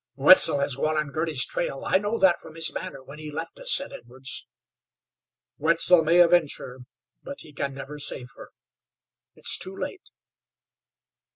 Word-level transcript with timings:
"Wetzel 0.15 0.61
has 0.61 0.77
gone 0.77 0.97
on 0.97 1.11
Girty's 1.11 1.45
trail. 1.45 1.83
I 1.85 1.99
know 1.99 2.17
that 2.17 2.41
from 2.41 2.55
his 2.55 2.73
manner 2.73 3.03
when 3.03 3.19
he 3.19 3.29
left 3.29 3.59
us," 3.59 3.71
said 3.71 3.93
Edwards. 3.93 4.47
"Wetzel 5.59 6.03
may 6.03 6.19
avenge 6.21 6.57
her, 6.57 6.79
but 7.21 7.41
he 7.41 7.53
can 7.53 7.75
never 7.75 7.99
save 7.99 8.29
her. 8.35 8.49
It's 9.35 9.59
too 9.59 9.77
late. 9.77 10.09